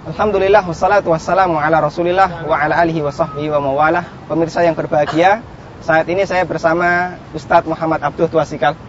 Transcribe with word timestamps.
Alhamdulillah 0.00 0.64
wassalatu 0.64 1.12
wassalamu 1.12 1.60
ala 1.60 1.76
Rasulillah 1.84 2.48
wa 2.48 2.56
ala 2.56 2.72
alihi 2.80 3.04
wa 3.04 3.12
sahbihi 3.12 3.52
wa 3.52 3.60
mawalah. 3.60 4.08
Pemirsa 4.32 4.64
yang 4.64 4.72
berbahagia, 4.72 5.44
saat 5.84 6.08
ini 6.08 6.24
saya 6.24 6.48
bersama 6.48 7.20
Ustadz 7.36 7.68
Muhammad 7.68 8.00
Abduh 8.00 8.24
Tuasikal. 8.32 8.80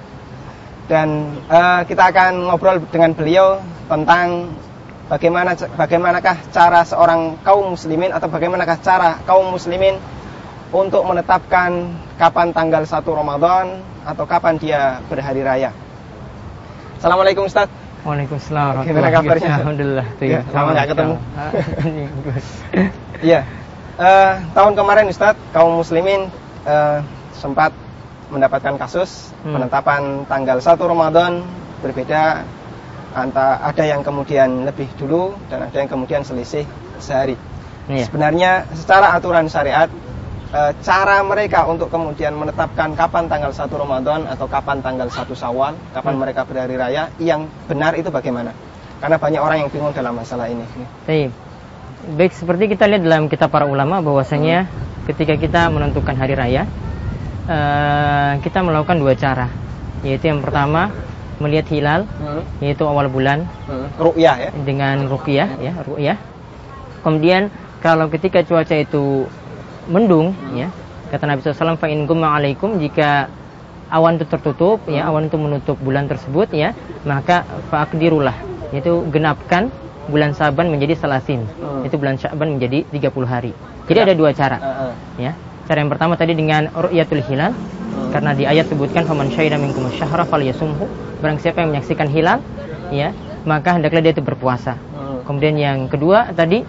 Dan 0.88 1.35
uh, 1.52 1.84
kita 1.84 2.16
akan 2.16 2.47
ngobrol 2.47 2.79
dengan 2.88 3.12
beliau 3.12 3.60
tentang 3.92 4.56
bagaimana 5.12 5.60
bagaimanakah 5.76 6.47
cara 6.56 6.88
seorang 6.88 7.43
kaum 7.43 7.75
muslimin 7.75 8.16
atau 8.16 8.31
bagaimanakah 8.31 8.80
cara 8.80 9.20
kaum 9.28 9.52
muslimin 9.52 9.99
untuk 10.71 11.03
menetapkan 11.03 11.92
kapan 12.16 12.56
tanggal 12.56 12.88
1 12.88 13.03
Ramadan 13.03 13.84
atau 14.07 14.24
kapan 14.24 14.56
dia 14.56 15.03
berhari 15.12 15.43
raya. 15.43 15.75
Assalamualaikum 17.03 17.52
Ustadz. 17.52 17.80
Waalaikumsalam. 18.01 18.81
Gimana 18.81 19.09
kabarnya? 19.13 19.51
Alhamdulillah. 19.61 20.07
Tuh, 20.17 20.25
ya, 20.25 20.41
lama 20.49 20.69
nggak 20.73 20.87
ketemu. 20.89 21.15
Iya. 23.21 23.45
uh, 24.01 24.33
tahun 24.57 24.73
kemarin 24.73 25.05
Ustadz, 25.13 25.37
kaum 25.53 25.77
muslimin 25.77 26.25
uh, 26.65 27.05
sempat 27.37 27.69
mendapatkan 28.33 28.73
kasus 28.81 29.29
hmm. 29.45 29.53
penetapan 29.53 30.25
tanggal 30.25 30.57
1 30.57 30.73
Ramadan 30.81 31.45
berbeda 31.85 32.41
antara 33.13 33.61
ada 33.61 33.83
yang 33.85 34.02
kemudian 34.02 34.65
lebih 34.65 34.89
dulu 34.97 35.38
dan 35.53 35.69
ada 35.69 35.77
yang 35.77 35.85
kemudian 35.85 36.25
selisih 36.25 36.65
sehari. 36.97 37.38
Iya. 37.91 38.09
Sebenarnya 38.09 38.52
secara 38.73 39.13
aturan 39.13 39.45
syariat 39.52 39.91
e, 40.51 40.61
cara 40.83 41.23
mereka 41.23 41.65
untuk 41.65 41.87
kemudian 41.87 42.35
menetapkan 42.35 42.93
kapan 42.93 43.25
tanggal 43.31 43.51
1 43.51 43.71
Ramadan 43.71 44.27
atau 44.27 44.45
kapan 44.45 44.83
tanggal 44.83 45.07
1 45.07 45.27
Syawal, 45.31 45.73
kapan 45.95 46.13
hmm. 46.15 46.21
mereka 46.21 46.41
berhari 46.45 46.75
raya 46.77 47.09
yang 47.17 47.47
benar 47.65 47.95
itu 47.95 48.11
bagaimana? 48.11 48.51
Karena 49.02 49.17
banyak 49.17 49.41
orang 49.41 49.58
yang 49.66 49.69
bingung 49.73 49.95
dalam 49.95 50.13
masalah 50.13 50.45
ini. 50.52 50.63
Baik. 51.09 51.33
Baik 52.17 52.33
seperti 52.33 52.69
kita 52.77 52.85
lihat 52.89 53.02
dalam 53.02 53.30
kitab 53.30 53.49
para 53.49 53.66
ulama 53.66 54.03
bahwasanya 54.03 54.69
hmm. 54.69 55.09
ketika 55.09 55.33
kita 55.39 55.61
menentukan 55.73 56.13
hari 56.13 56.38
raya 56.38 56.69
uh, 57.49 58.38
kita 58.45 58.61
melakukan 58.61 59.02
dua 59.02 59.17
cara. 59.17 59.47
Yaitu 60.02 60.33
yang 60.33 60.41
pertama 60.41 60.89
melihat 61.41 61.67
hilal 61.73 62.02
hmm. 62.05 62.61
yaitu 62.61 62.86
awal 62.86 63.09
bulan 63.09 63.49
hmm. 63.65 63.97
ru'yah 63.97 64.36
ya 64.38 64.49
dengan 64.61 65.09
ruqyah 65.09 65.49
ya 65.58 65.73
ru'yah 65.81 66.17
kemudian 67.02 67.49
kalau 67.81 68.05
ketika 68.13 68.45
cuaca 68.45 68.77
itu 68.77 69.25
mendung 69.92 70.31
hmm. 70.31 70.56
ya 70.56 70.67
kata 71.11 71.28
Nabi 71.28 71.44
SAW 71.44 71.75
fa 71.75 71.92
in 71.92 72.08
alaikum 72.08 72.80
jika 72.80 73.28
awan 73.92 74.16
itu 74.16 74.25
tertutup 74.25 74.80
ya, 74.88 74.88
hmm. 74.88 74.98
ya 74.98 75.02
awan 75.11 75.23
itu 75.28 75.38
menutup 75.38 75.78
bulan 75.83 76.08
tersebut 76.08 76.48
ya 76.56 76.72
maka 77.03 77.44
fa'akdirulah 77.67 78.33
yaitu 78.72 79.03
genapkan 79.11 79.67
bulan 80.08 80.31
Saban 80.31 80.72
menjadi 80.72 80.95
salasin 80.95 81.44
hmm. 81.44 81.86
itu 81.86 81.95
bulan 82.00 82.16
Syaban 82.16 82.56
menjadi 82.56 82.88
30 82.89 83.11
hari 83.28 83.52
jadi 83.92 84.08
ada 84.08 84.14
dua 84.16 84.31
cara 84.31 84.58
uh 84.58 84.67
-uh. 84.67 84.94
ya 85.20 85.36
cara 85.67 85.78
yang 85.83 85.92
pertama 85.92 86.16
tadi 86.16 86.33
dengan 86.33 86.72
ru'yatul 86.72 87.22
hilal 87.28 87.52
hmm. 87.52 88.09
karena 88.16 88.31
di 88.31 88.44
ayat 88.48 88.72
sebutkan 88.72 89.03
faman 89.03 89.28
syahida 89.36 89.59
minkum 89.59 89.86
syahra 89.92 90.23
falyasumhu 90.23 90.88
barang 91.20 91.38
siapa 91.44 91.61
yang 91.61 91.76
menyaksikan 91.76 92.08
hilal 92.08 92.39
ya 92.89 93.11
maka 93.44 93.76
hendaklah 93.76 94.00
dia 94.00 94.16
itu 94.16 94.23
berpuasa 94.23 94.80
hmm. 94.80 95.28
kemudian 95.28 95.55
yang 95.59 95.92
kedua 95.92 96.31
tadi 96.31 96.64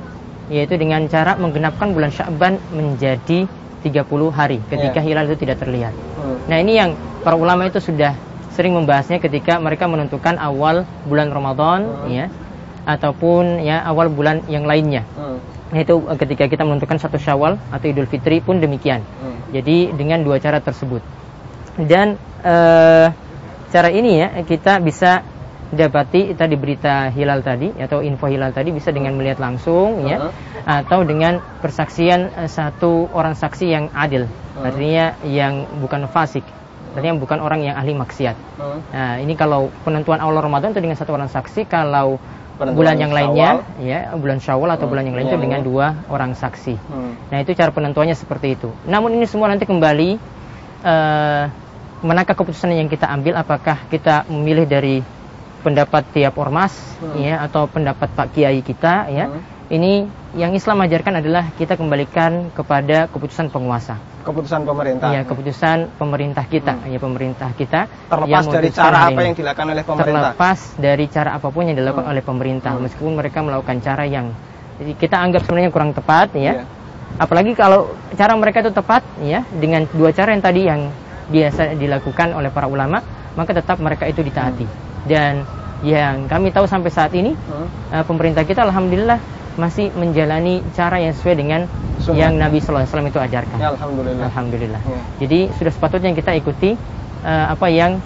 yaitu 0.52 0.76
dengan 0.76 1.08
cara 1.08 1.34
menggenapkan 1.40 1.96
bulan 1.96 2.12
Sya'ban 2.12 2.60
menjadi 2.76 3.48
30 3.80 3.88
hari 4.30 4.60
ketika 4.68 5.00
yeah. 5.00 5.06
hilal 5.08 5.24
itu 5.32 5.40
tidak 5.40 5.64
terlihat 5.64 5.96
hmm. 5.96 6.52
nah 6.52 6.60
ini 6.60 6.76
yang 6.76 6.92
para 7.24 7.40
ulama 7.40 7.64
itu 7.66 7.80
sudah 7.80 8.12
sering 8.52 8.76
membahasnya 8.76 9.16
ketika 9.18 9.56
mereka 9.56 9.88
menentukan 9.88 10.36
awal 10.36 10.84
bulan 11.08 11.32
Ramadan 11.32 11.80
hmm. 11.88 12.08
ya 12.12 12.26
ataupun 12.84 13.62
ya 13.62 13.80
awal 13.86 14.10
bulan 14.12 14.44
yang 14.50 14.66
lainnya. 14.66 15.06
Hmm. 15.16 15.38
Itu 15.72 16.04
ketika 16.20 16.50
kita 16.50 16.66
menentukan 16.68 17.00
satu 17.00 17.16
Syawal 17.16 17.56
atau 17.72 17.86
Idul 17.88 18.10
Fitri 18.10 18.44
pun 18.44 18.60
demikian. 18.60 19.00
Hmm. 19.00 19.40
Jadi 19.54 19.94
dengan 19.96 20.20
dua 20.20 20.36
cara 20.36 20.60
tersebut. 20.60 21.00
Dan 21.80 22.20
uh, 22.44 23.08
cara 23.72 23.88
ini 23.88 24.20
ya 24.20 24.28
kita 24.44 24.76
bisa 24.84 25.24
dapati 25.72 26.36
tadi 26.36 26.54
berita 26.60 27.08
hilal 27.08 27.40
tadi 27.40 27.72
atau 27.80 28.04
info 28.04 28.28
hilal 28.28 28.52
tadi 28.52 28.70
bisa 28.70 28.92
dengan 28.92 29.16
melihat 29.16 29.40
langsung 29.40 30.04
ya. 30.04 30.30
Atau 30.62 31.02
dengan 31.02 31.42
persaksian 31.58 32.44
eh, 32.44 32.50
satu 32.50 33.10
orang 33.10 33.34
saksi 33.34 33.66
yang 33.66 33.88
adil. 33.96 34.28
Artinya 34.60 35.16
yang 35.24 35.66
bukan 35.80 36.06
fasik. 36.06 36.44
Artinya 36.92 37.16
bukan 37.16 37.40
orang 37.40 37.64
yang 37.64 37.74
ahli 37.74 37.96
maksiat. 37.96 38.36
Nah 38.92 39.16
ini 39.16 39.32
kalau 39.32 39.72
penentuan 39.82 40.20
awal 40.20 40.44
Ramadan 40.44 40.76
itu 40.76 40.84
dengan 40.84 41.00
satu 41.00 41.16
orang 41.16 41.32
saksi 41.32 41.64
kalau 41.64 42.20
Penentuan 42.52 42.78
bulan 42.78 42.96
yang 43.00 43.12
lainnya 43.16 43.50
ya 43.80 44.12
bulan 44.12 44.38
Syawal 44.38 44.76
atau 44.76 44.84
hmm. 44.84 44.92
bulan 44.92 45.04
yang 45.08 45.16
lain 45.16 45.26
itu 45.32 45.38
iya, 45.40 45.44
dengan 45.48 45.60
iya. 45.64 45.66
dua 45.66 45.86
orang 46.12 46.36
saksi. 46.36 46.74
Hmm. 46.76 47.12
nah 47.32 47.40
itu 47.40 47.56
cara 47.56 47.72
penentuannya 47.72 48.12
seperti 48.12 48.60
itu. 48.60 48.68
Namun 48.84 49.16
ini 49.16 49.24
semua 49.24 49.48
nanti 49.48 49.64
kembali 49.64 50.20
uh, 50.84 51.44
manakah 52.04 52.36
keputusan 52.36 52.76
yang 52.76 52.92
kita 52.92 53.08
ambil 53.08 53.40
apakah 53.40 53.88
kita 53.88 54.28
memilih 54.28 54.68
dari 54.68 55.00
pendapat 55.62 56.02
tiap 56.12 56.34
ormas 56.36 56.74
hmm. 57.00 57.16
ya 57.22 57.34
atau 57.46 57.70
pendapat 57.70 58.10
Pak 58.12 58.34
Kiai 58.34 58.60
kita 58.60 59.08
ya 59.08 59.26
hmm. 59.30 59.72
ini 59.72 59.92
yang 60.36 60.52
Islam 60.52 60.84
ajarkan 60.84 61.22
adalah 61.22 61.54
kita 61.56 61.78
kembalikan 61.78 62.50
kepada 62.52 63.08
keputusan 63.08 63.48
penguasa 63.48 63.96
keputusan 64.22 64.62
pemerintah 64.66 65.08
ya 65.10 65.22
keputusan 65.26 65.98
pemerintah 65.98 66.44
kita 66.46 66.74
hmm. 66.78 66.92
ya 66.92 66.98
pemerintah 66.98 67.48
kita 67.54 67.80
terlepas 68.10 68.44
dari 68.50 68.68
cara 68.70 68.98
apa 69.08 69.20
yang 69.22 69.34
dilakukan 69.34 69.66
oleh 69.70 69.84
pemerintah 69.86 70.06
terlepas 70.12 70.58
dari 70.78 71.04
cara 71.08 71.30
apa 71.38 71.48
pun 71.48 71.62
yang 71.66 71.76
dilakukan 71.78 72.06
hmm. 72.06 72.12
oleh 72.12 72.22
pemerintah 72.22 72.72
hmm. 72.74 72.82
meskipun 72.86 73.12
mereka 73.16 73.38
melakukan 73.40 73.76
cara 73.80 74.04
yang 74.04 74.34
jadi 74.82 74.92
kita 74.98 75.16
anggap 75.16 75.46
sebenarnya 75.46 75.70
kurang 75.70 75.94
tepat 75.94 76.34
ya 76.34 76.62
yeah. 76.62 76.64
apalagi 77.16 77.54
kalau 77.54 77.94
cara 78.18 78.34
mereka 78.34 78.66
itu 78.66 78.72
tepat 78.74 79.02
ya 79.22 79.46
dengan 79.54 79.86
dua 79.94 80.10
cara 80.10 80.34
yang 80.34 80.42
tadi 80.42 80.62
yang 80.66 80.80
biasa 81.32 81.78
dilakukan 81.80 82.36
oleh 82.36 82.52
para 82.52 82.68
ulama, 82.68 83.00
maka 83.32 83.56
tetap 83.56 83.80
mereka 83.80 84.04
itu 84.04 84.20
ditaati. 84.20 84.66
Hmm. 84.68 84.91
Dan 85.08 85.42
yang 85.82 86.30
kami 86.30 86.54
tahu 86.54 86.70
sampai 86.70 86.90
saat 86.94 87.12
ini, 87.12 87.34
hmm. 87.34 87.66
uh, 87.90 88.04
pemerintah 88.06 88.46
kita 88.46 88.62
alhamdulillah 88.62 89.18
masih 89.58 89.92
menjalani 89.92 90.64
cara 90.72 90.96
yang 90.96 91.12
sesuai 91.12 91.36
dengan 91.36 91.60
yang 92.16 92.34
Nabi 92.34 92.58
Sallallahu 92.58 92.82
Alaihi 92.82 92.90
Wasallam 92.90 93.10
itu 93.12 93.20
ajarkan. 93.20 93.56
Ya, 93.60 93.68
alhamdulillah. 93.76 94.24
Alhamdulillah. 94.32 94.80
Ya. 94.80 95.00
Jadi 95.26 95.40
sudah 95.60 95.72
sepatutnya 95.74 96.10
kita 96.16 96.32
ikuti 96.34 96.74
uh, 97.22 97.46
apa 97.52 97.66
yang 97.68 98.00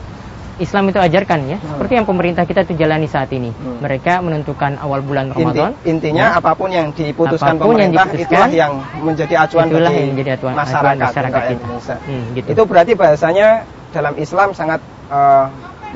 Islam 0.56 0.88
itu 0.88 0.96
ajarkan 0.96 1.38
ya. 1.52 1.58
Hmm. 1.60 1.76
Seperti 1.76 1.92
yang 2.00 2.06
pemerintah 2.08 2.44
kita 2.48 2.64
itu 2.64 2.74
jalani 2.80 3.08
saat 3.08 3.28
ini. 3.36 3.52
Hmm. 3.52 3.84
Mereka 3.84 4.24
menentukan 4.24 4.80
awal 4.80 5.04
bulan 5.04 5.32
Ramadan. 5.36 5.76
Inti, 5.84 5.88
intinya 5.92 6.32
ya. 6.32 6.40
apa 6.40 6.56
pun 6.56 6.72
yang 6.72 6.96
diputuskan 6.96 7.60
apa 7.60 7.62
pun 7.62 7.76
pemerintah 7.76 8.04
yang 8.04 8.08
diputuskan, 8.08 8.32
itulah 8.32 8.48
yang 8.52 8.72
menjadi 9.04 9.34
acuan 9.36 9.64
itulah 9.68 9.90
bagi 9.92 10.00
yang 10.00 10.10
menjadi 10.16 10.30
acuan, 10.40 10.52
masyarakat, 10.56 10.80
acuan 10.80 10.96
masyarakat 10.96 11.40
kita. 11.44 11.96
Hmm, 12.08 12.24
gitu. 12.32 12.48
Itu 12.56 12.62
berarti 12.64 12.92
bahasanya 12.96 13.48
dalam 13.92 14.14
Islam 14.16 14.48
sangat 14.56 14.80
uh, 15.12 15.46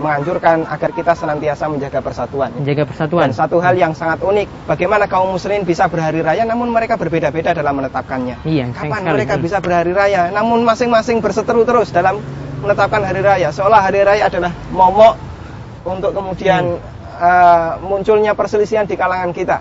menganjurkan 0.00 0.64
agar 0.64 0.90
kita 0.96 1.12
senantiasa 1.12 1.68
menjaga 1.68 2.00
persatuan. 2.00 2.50
Menjaga 2.56 2.88
persatuan. 2.88 3.28
Dan 3.28 3.36
satu 3.36 3.60
hal 3.60 3.76
yang 3.76 3.92
sangat 3.92 4.24
unik, 4.24 4.66
bagaimana 4.66 5.04
kaum 5.04 5.36
muslimin 5.36 5.68
bisa 5.68 5.86
berhari 5.86 6.24
raya 6.24 6.48
namun 6.48 6.72
mereka 6.72 6.96
berbeda-beda 6.96 7.52
dalam 7.52 7.76
menetapkannya. 7.78 8.42
Iya, 8.48 8.72
Kapan 8.72 9.04
mereka 9.12 9.36
bisa 9.36 9.60
berhari 9.60 9.92
raya 9.92 10.32
namun 10.32 10.64
masing-masing 10.64 11.20
berseteru 11.20 11.68
terus 11.68 11.92
dalam 11.92 12.18
menetapkan 12.64 13.04
hari 13.04 13.20
raya. 13.20 13.52
Seolah 13.52 13.80
hari 13.84 14.00
raya 14.00 14.28
adalah 14.28 14.52
momok 14.72 15.20
untuk 15.84 16.12
kemudian 16.16 16.80
hmm. 16.80 17.20
uh, 17.20 17.72
munculnya 17.84 18.32
perselisihan 18.32 18.88
di 18.88 18.96
kalangan 18.96 19.32
kita. 19.36 19.60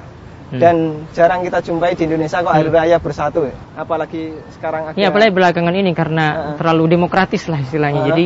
Hmm. 0.50 0.58
Dan 0.58 0.76
jarang 1.14 1.46
kita 1.46 1.62
jumpai 1.62 1.94
di 1.94 2.10
Indonesia 2.10 2.42
kok 2.42 2.50
hari 2.50 2.74
hmm. 2.74 2.78
raya 2.80 2.98
bersatu 2.98 3.46
ya. 3.46 3.56
Apalagi 3.78 4.34
sekarang 4.58 4.98
Iya, 4.98 5.14
apalagi 5.14 5.32
belakangan 5.36 5.76
ini 5.78 5.92
karena 5.94 6.26
uh, 6.26 6.56
terlalu 6.58 6.98
demokratis 6.98 7.46
lah 7.46 7.62
istilahnya. 7.62 8.02
Uh, 8.02 8.08
Jadi 8.10 8.26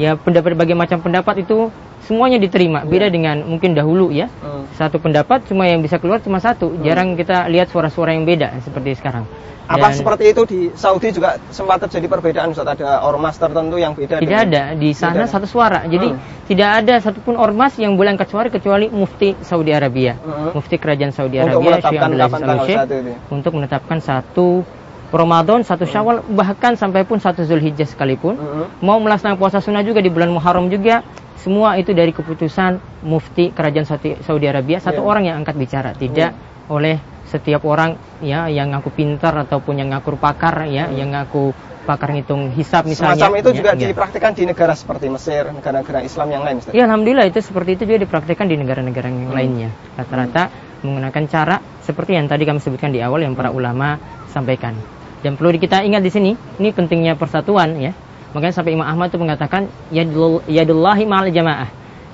ya 0.00 0.16
pendapat 0.16 0.56
berbagai 0.56 0.76
macam 0.76 0.98
pendapat 1.00 1.44
itu 1.44 1.68
semuanya 2.06 2.38
diterima. 2.42 2.82
Beda 2.84 3.08
yeah. 3.08 3.14
dengan 3.14 3.36
mungkin 3.46 3.72
dahulu 3.72 4.10
ya. 4.10 4.28
Uh. 4.42 4.66
Satu 4.74 4.98
pendapat 4.98 5.46
cuma 5.46 5.68
yang 5.68 5.80
bisa 5.80 5.96
keluar 6.02 6.18
cuma 6.20 6.42
satu. 6.42 6.72
Uh. 6.72 6.82
Jarang 6.82 7.14
kita 7.14 7.46
lihat 7.48 7.70
suara-suara 7.70 8.12
yang 8.12 8.26
beda 8.26 8.58
seperti 8.62 8.98
sekarang. 8.98 9.24
Apa 9.62 9.94
seperti 9.94 10.34
itu 10.34 10.42
di 10.44 10.60
Saudi 10.74 11.14
juga 11.14 11.38
sempat 11.54 11.86
terjadi 11.86 12.10
perbedaan 12.10 12.50
Ustaz 12.50 12.66
ada 12.66 13.06
ormas 13.06 13.38
tertentu 13.38 13.78
yang 13.78 13.94
beda? 13.94 14.18
Tidak 14.18 14.40
ada 14.50 14.74
di 14.74 14.90
sana 14.92 15.24
satu 15.24 15.46
suara. 15.46 15.86
Jadi 15.86 16.12
hmm. 16.12 16.50
tidak 16.50 16.82
ada 16.82 16.94
satupun 16.98 17.38
ormas 17.38 17.78
yang 17.78 17.94
boleh 17.94 18.12
angkat 18.12 18.28
suara 18.28 18.50
kecuali 18.50 18.90
Mufti 18.90 19.38
Saudi 19.40 19.70
Arabia, 19.70 20.18
hmm. 20.18 20.58
Mufti 20.58 20.76
Kerajaan 20.76 21.14
Saudi 21.14 21.38
Arabia 21.38 21.78
Syekh 21.78 22.02
Abdul 22.04 23.16
untuk 23.30 23.52
menetapkan 23.54 23.98
satu 24.02 24.66
Ramadan, 25.12 25.60
satu. 25.62 25.84
Syawal, 25.84 26.24
bahkan 26.32 26.72
sampai 26.74 27.04
pun 27.04 27.20
satu 27.20 27.44
Zulhijjah 27.44 27.84
sekalipun, 27.84 28.34
hmm. 28.34 28.80
mau 28.80 28.96
melaksanakan 28.96 29.36
puasa 29.36 29.60
sunnah 29.60 29.84
juga 29.84 30.00
di 30.00 30.08
bulan 30.08 30.32
Muharram 30.32 30.72
juga, 30.72 31.04
semua 31.36 31.76
itu 31.76 31.92
dari 31.92 32.14
keputusan 32.16 33.04
Mufti 33.04 33.52
Kerajaan 33.52 33.84
Saudi 34.22 34.46
Arabia, 34.48 34.80
satu 34.80 35.04
yeah. 35.04 35.10
orang 35.10 35.22
yang 35.28 35.36
angkat 35.42 35.58
bicara, 35.58 35.90
tidak 35.92 36.32
hmm. 36.32 36.74
oleh 36.74 36.96
setiap 37.32 37.64
orang 37.64 37.96
ya 38.20 38.52
yang 38.52 38.76
ngaku 38.76 38.92
pintar 38.92 39.32
ataupun 39.32 39.80
yang 39.80 39.88
ngaku 39.96 40.20
pakar 40.20 40.68
ya 40.68 40.84
hmm. 40.84 40.96
yang 41.00 41.08
ngaku 41.16 41.56
pakar 41.82 42.14
ngitung 42.14 42.52
hisap 42.54 42.86
misalnya. 42.86 43.18
Semacam 43.18 43.42
itu 43.42 43.50
ya, 43.50 43.56
juga 43.58 43.70
ya. 43.74 43.88
dipraktikkan 43.90 44.32
di 44.36 44.44
negara 44.46 44.76
seperti 44.76 45.10
Mesir, 45.10 45.50
negara-negara 45.50 45.98
Islam 46.06 46.28
yang 46.30 46.42
lain. 46.46 46.56
Iya, 46.70 46.84
alhamdulillah 46.86 47.26
itu 47.26 47.40
seperti 47.42 47.74
itu 47.74 47.82
juga 47.90 47.98
dipraktikkan 48.06 48.46
di 48.46 48.54
negara-negara 48.60 49.10
yang 49.10 49.32
hmm. 49.32 49.34
lainnya. 49.34 49.70
Rata-rata 49.98 50.42
hmm. 50.46 50.84
menggunakan 50.86 51.24
cara 51.26 51.56
seperti 51.82 52.14
yang 52.14 52.30
tadi 52.30 52.46
kami 52.46 52.60
sebutkan 52.62 52.94
di 52.94 53.02
awal 53.02 53.26
yang 53.26 53.34
para 53.34 53.50
ulama 53.50 53.98
sampaikan. 54.30 54.76
Dan 55.22 55.38
perlu 55.38 55.54
kita 55.54 55.86
ingat 55.86 56.02
di 56.02 56.10
sini, 56.10 56.30
ini 56.58 56.74
pentingnya 56.74 57.14
persatuan 57.14 57.78
ya. 57.78 57.94
Makanya 58.34 58.54
sampai 58.58 58.74
Imam 58.74 58.84
Ahmad 58.88 59.14
itu 59.14 59.20
mengatakan 59.22 59.70
yadullahi 59.92 61.04
ma'al 61.06 61.30
jamaah. 61.30 61.70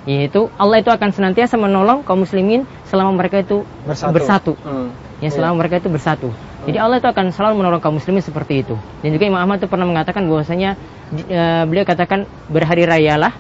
Yaitu 0.09 0.49
Allah 0.57 0.81
itu 0.81 0.89
akan 0.89 1.13
senantiasa 1.13 1.61
menolong 1.61 2.01
kaum 2.05 2.25
muslimin 2.25 2.65
selama 2.89 3.13
mereka 3.13 3.45
itu 3.45 3.65
bersatu. 3.85 4.13
bersatu. 4.13 4.53
Hmm. 4.65 4.89
Ya 5.21 5.29
selama 5.29 5.57
yeah. 5.57 5.61
mereka 5.61 5.75
itu 5.85 5.89
bersatu. 5.93 6.29
Hmm. 6.33 6.65
Jadi 6.69 6.79
Allah 6.81 6.97
itu 7.01 7.09
akan 7.09 7.27
selalu 7.33 7.55
menolong 7.61 7.81
kaum 7.81 7.97
muslimin 7.97 8.25
seperti 8.25 8.65
itu. 8.65 8.77
Dan 9.05 9.13
juga 9.13 9.25
Imam 9.29 9.41
Ahmad 9.41 9.61
itu 9.61 9.69
pernah 9.69 9.85
mengatakan 9.85 10.25
bahwasanya 10.25 10.81
uh, 11.13 11.65
beliau 11.69 11.85
katakan 11.85 12.25
berhari 12.49 12.89
rayalah 12.89 13.33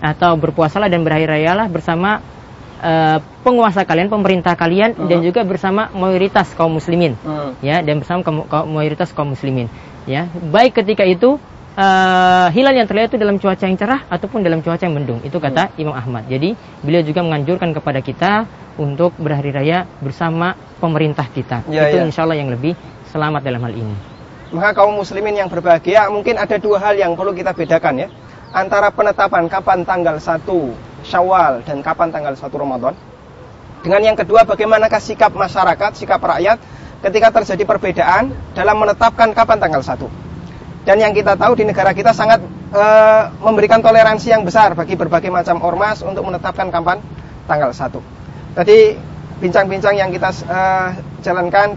atau 0.00 0.32
berpuasalah 0.36 0.88
dan 0.88 1.04
berhari 1.04 1.28
rayalah 1.28 1.68
bersama 1.68 2.24
uh, 2.80 3.18
penguasa 3.44 3.84
kalian, 3.84 4.08
pemerintah 4.08 4.56
kalian 4.56 4.96
uh 4.96 5.04
-huh. 5.04 5.08
dan 5.08 5.18
juga 5.22 5.44
bersama 5.44 5.92
mayoritas 5.92 6.50
kaum 6.56 6.76
muslimin. 6.76 7.14
Uh 7.22 7.28
-huh. 7.28 7.50
Ya, 7.60 7.84
dan 7.84 8.00
bersama 8.00 8.24
kaum, 8.24 8.48
kaum 8.48 8.68
mayoritas 8.72 9.12
kaum 9.12 9.36
muslimin. 9.36 9.68
Ya, 10.08 10.26
baik 10.32 10.80
ketika 10.80 11.04
itu 11.04 11.36
uh, 11.76 12.48
hilal 12.50 12.74
yang 12.74 12.88
terlihat 12.88 13.12
itu 13.12 13.18
dalam 13.20 13.36
cuaca 13.38 13.64
yang 13.68 13.78
cerah 13.78 14.08
ataupun 14.08 14.40
dalam 14.42 14.64
cuaca 14.64 14.82
yang 14.82 14.96
mendung. 14.96 15.20
Itu 15.22 15.38
kata 15.38 15.70
hmm. 15.70 15.80
Imam 15.80 15.94
Ahmad. 15.94 16.26
Jadi 16.26 16.56
beliau 16.82 17.02
juga 17.04 17.20
menganjurkan 17.22 17.70
kepada 17.76 18.00
kita 18.00 18.32
untuk 18.80 19.12
berhari 19.20 19.52
raya 19.52 19.84
bersama 20.00 20.56
pemerintah 20.80 21.28
kita. 21.28 21.68
Ya, 21.68 21.92
itu 21.92 22.00
ya. 22.00 22.08
insya 22.08 22.24
Allah 22.24 22.40
yang 22.40 22.48
lebih 22.48 22.74
selamat 23.12 23.44
dalam 23.44 23.60
hal 23.60 23.74
ini. 23.76 23.94
Maka 24.50 24.82
kaum 24.82 24.98
muslimin 24.98 25.38
yang 25.38 25.46
berbahagia 25.46 26.10
mungkin 26.10 26.34
ada 26.34 26.58
dua 26.58 26.82
hal 26.82 26.98
yang 26.98 27.14
perlu 27.14 27.30
kita 27.36 27.54
bedakan 27.54 28.06
ya. 28.06 28.08
Antara 28.50 28.90
penetapan 28.90 29.46
kapan 29.46 29.86
tanggal 29.86 30.18
1 30.18 30.89
Syawal 31.10 31.66
dan 31.66 31.82
kapan 31.82 32.14
tanggal 32.14 32.38
1 32.38 32.46
Ramadan. 32.54 32.94
Dengan 33.82 34.00
yang 34.06 34.16
kedua 34.16 34.46
bagaimanakah 34.46 35.02
sikap 35.02 35.34
masyarakat, 35.34 35.98
sikap 35.98 36.22
rakyat 36.22 36.62
ketika 37.02 37.42
terjadi 37.42 37.64
perbedaan 37.66 38.30
dalam 38.54 38.76
menetapkan 38.78 39.34
kapan 39.34 39.58
tanggal 39.58 39.82
1. 39.82 40.86
Dan 40.86 40.96
yang 41.02 41.12
kita 41.12 41.34
tahu 41.36 41.58
di 41.58 41.64
negara 41.66 41.92
kita 41.92 42.14
sangat 42.14 42.40
e, 42.72 42.84
memberikan 43.42 43.82
toleransi 43.82 44.32
yang 44.32 44.46
besar 44.46 44.72
bagi 44.72 44.96
berbagai 44.96 45.28
macam 45.28 45.60
ormas 45.60 46.00
untuk 46.00 46.24
menetapkan 46.24 46.70
kapan 46.70 47.02
tanggal 47.50 47.72
1. 47.72 48.56
Tadi 48.56 48.78
bincang-bincang 49.40 49.96
yang 49.96 50.12
kita 50.12 50.30
e, 50.44 50.60
jalankan 51.24 51.76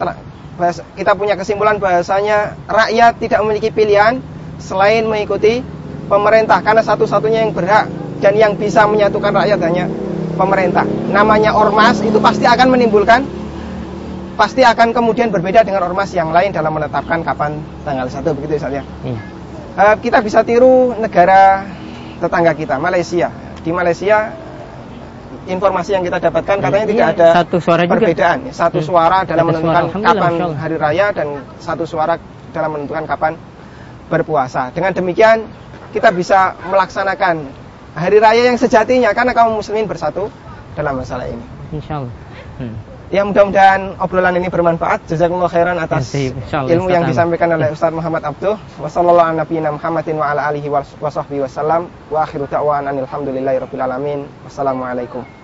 kita 0.93 1.11
punya 1.17 1.33
kesimpulan 1.33 1.81
bahasanya 1.81 2.53
rakyat 2.69 3.17
tidak 3.17 3.39
memiliki 3.41 3.73
pilihan 3.73 4.21
selain 4.61 5.07
mengikuti 5.07 5.65
pemerintah 6.05 6.61
karena 6.61 6.83
satu-satunya 6.85 7.47
yang 7.47 7.55
berhak 7.55 7.89
dan 8.23 8.39
yang 8.39 8.55
bisa 8.55 8.87
menyatukan 8.87 9.35
rakyat 9.35 9.59
hanya 9.59 9.91
pemerintah. 10.39 10.87
Namanya 11.11 11.51
ormas 11.59 11.99
itu 11.99 12.23
pasti 12.23 12.47
akan 12.47 12.71
menimbulkan 12.71 13.27
pasti 14.33 14.65
akan 14.65 14.95
kemudian 14.95 15.29
berbeda 15.29 15.61
dengan 15.61 15.85
ormas 15.85 16.09
yang 16.09 16.33
lain 16.33 16.49
dalam 16.49 16.73
menetapkan 16.73 17.21
kapan 17.21 17.61
tanggal 17.85 18.07
1 18.09 18.23
begitu 18.33 18.57
misalnya. 18.57 18.81
Hmm. 19.05 19.19
Uh, 19.73 19.95
kita 20.01 20.21
bisa 20.25 20.41
tiru 20.41 20.95
negara 20.97 21.65
tetangga 22.17 22.53
kita, 22.57 22.81
Malaysia. 22.81 23.29
Di 23.61 23.69
Malaysia 23.69 24.33
informasi 25.43 25.97
yang 25.97 26.03
kita 26.07 26.23
dapatkan 26.23 26.55
katanya 26.61 26.85
iya, 26.87 26.91
tidak 26.93 27.07
ada 27.17 27.27
satu 27.43 27.57
suara 27.59 27.81
perbedaan, 27.83 28.37
juga. 28.47 28.55
satu 28.55 28.79
hmm. 28.79 28.87
suara 28.87 29.17
dalam 29.27 29.43
menentukan 29.49 29.85
kapan 29.91 30.33
hari 30.55 30.75
raya 30.79 31.07
dan 31.11 31.27
satu 31.59 31.83
suara 31.83 32.15
dalam 32.55 32.69
menentukan 32.73 33.03
kapan 33.05 33.33
berpuasa. 34.07 34.71
Dengan 34.71 34.93
demikian 34.95 35.45
kita 35.91 36.09
bisa 36.09 36.57
melaksanakan 36.69 37.62
hari 37.93 38.17
raya 38.17 38.49
yang 38.49 38.57
sejatinya 38.57 39.13
karena 39.13 39.31
kaum 39.37 39.57
muslimin 39.57 39.85
bersatu 39.85 40.29
dalam 40.73 40.97
masalah 40.97 41.29
ini. 41.29 41.45
Insya 41.73 42.01
Allah. 42.01 42.13
Hmm. 42.57 42.75
Ya 43.13 43.21
mudah-mudahan 43.21 44.01
obrolan 44.01 44.33
ini 44.41 44.49
bermanfaat. 44.49 45.05
Jazakumullah 45.05 45.45
khairan 45.45 45.77
atas 45.77 46.09
ya, 46.17 46.33
ilmu 46.65 46.89
yang 46.89 47.05
disampaikan 47.05 47.45
oleh 47.53 47.69
Ustaz 47.69 47.93
Muhammad 47.93 48.25
Abduh. 48.25 48.57
Wassalamualaikum 48.81 49.53
warahmatullahi 49.53 49.69
wabarakatuh. 49.77 50.17
wa 50.17 50.25
ala 50.33 50.41
alihi 50.49 50.67
wa 50.73 51.09
sahbihi 51.13 51.45
wasallam. 51.45 51.93
Wa 52.09 52.25
akhiru 52.25 52.49
ta'wan 52.49 52.89
alhamdulillahi 52.89 53.61
rabbil 53.61 53.83
alamin. 53.85 54.19
Wassalamualaikum. 54.49 55.42